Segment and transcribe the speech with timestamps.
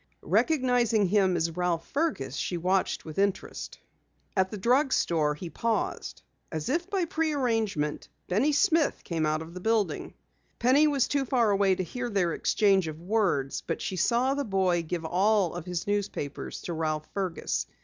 [0.23, 3.77] Recognizing him as Ralph Fergus, she watched with interest.
[4.35, 6.23] At the drugstore he paused.
[6.51, 10.15] As if by prearrangement, Benny Smith came out of the building.
[10.57, 14.43] Penny was too far away to hear their exchange of words, but she saw the
[14.43, 17.67] boy give all of his newspapers to Ralph Fergus.